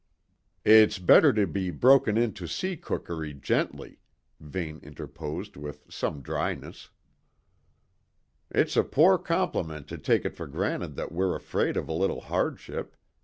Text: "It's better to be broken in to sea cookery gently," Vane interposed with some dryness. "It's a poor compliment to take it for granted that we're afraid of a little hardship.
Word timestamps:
"It's 0.65 0.97
better 0.97 1.31
to 1.33 1.45
be 1.45 1.69
broken 1.69 2.17
in 2.17 2.33
to 2.33 2.47
sea 2.47 2.75
cookery 2.75 3.35
gently," 3.35 3.99
Vane 4.39 4.79
interposed 4.81 5.55
with 5.55 5.85
some 5.93 6.23
dryness. 6.23 6.89
"It's 8.49 8.75
a 8.75 8.83
poor 8.83 9.19
compliment 9.19 9.87
to 9.89 9.99
take 9.99 10.25
it 10.25 10.33
for 10.35 10.47
granted 10.47 10.95
that 10.95 11.11
we're 11.11 11.35
afraid 11.35 11.77
of 11.77 11.87
a 11.87 11.93
little 11.93 12.21
hardship. 12.21 12.95